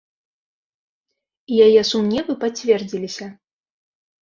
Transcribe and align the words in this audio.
І 1.51 1.61
яе 1.67 1.81
сумневы 1.91 2.33
пацвердзіліся. 2.47 3.31